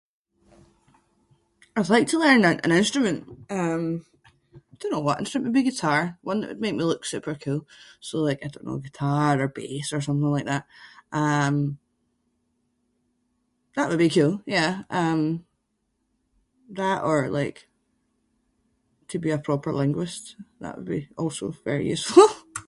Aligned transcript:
I 1.75 1.79
would 1.79 1.89
like 1.89 2.07
to 2.09 2.19
learn 2.19 2.43
a- 2.43 2.59
an 2.65 2.71
instrument. 2.81 3.21
Um, 3.59 3.87
I 4.55 4.75
don’t 4.79 4.93
know 4.93 5.05
what 5.07 5.19
instrument, 5.21 5.47
maybe 5.49 5.69
guitar. 5.71 6.01
One 6.29 6.39
that 6.39 6.49
would 6.51 6.63
make 6.65 6.77
me 6.77 6.83
look 6.87 7.03
super 7.05 7.35
cool, 7.43 7.61
so 8.07 8.13
like 8.29 8.39
I 8.43 8.49
don’t 8.51 8.65
know, 8.67 8.79
a 8.81 8.87
guitar 8.87 9.29
or 9.43 9.49
bass 9.61 9.87
or 9.95 10.01
something 10.03 10.33
like 10.37 10.47
that. 10.53 10.65
Um, 11.25 11.55
that 13.75 13.87
would 13.89 14.03
be 14.05 14.15
cool, 14.17 14.33
yeah. 14.57 14.71
Um, 15.01 15.21
that 16.81 16.99
or 17.09 17.19
like 17.39 17.57
to 19.11 19.17
be 19.25 19.31
a 19.37 19.45
proper 19.47 19.71
linguist. 19.81 20.23
That 20.63 20.73
would 20.77 20.89
be 20.95 21.01
also 21.21 21.45
very 21.69 21.85
useful. 21.95 22.27